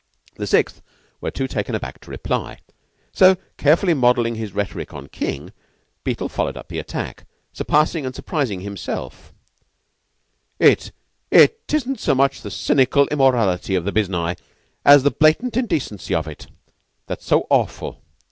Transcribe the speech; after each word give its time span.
The 0.33 0.47
Sixth 0.47 0.81
were 1.21 1.29
too 1.29 1.47
taken 1.47 1.75
aback 1.75 2.01
to 2.01 2.09
reply. 2.09 2.57
So, 3.13 3.37
carefully 3.57 3.93
modelling 3.93 4.33
his 4.33 4.51
rhetoric 4.51 4.95
on 4.95 5.09
King, 5.09 5.53
Beetle 6.03 6.27
followed 6.27 6.57
up 6.57 6.69
the 6.69 6.79
attack, 6.79 7.27
surpassing 7.53 8.03
and 8.03 8.15
surprising 8.15 8.61
himself, 8.61 9.31
"It 10.57 10.91
it 11.29 11.59
isn't 11.71 11.99
so 11.99 12.15
much 12.15 12.41
the 12.41 12.49
cynical 12.49 13.05
immorality 13.09 13.75
of 13.75 13.85
the 13.85 13.91
biznai, 13.93 14.39
as 14.83 15.03
the 15.03 15.11
blatant 15.11 15.55
indecency 15.55 16.15
of 16.15 16.27
it, 16.27 16.47
that's 17.05 17.25
so 17.27 17.45
awful. 17.51 18.01